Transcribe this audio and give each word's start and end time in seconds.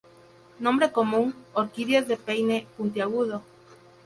Nombre 0.61 0.91
común: 0.91 1.35
orquídeas 1.53 2.07
de 2.07 2.17
peine 2.17 2.65
puntiagudo. 2.75 3.43